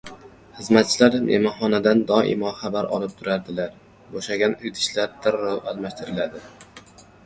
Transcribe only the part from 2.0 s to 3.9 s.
doimo xabar olib turadilar,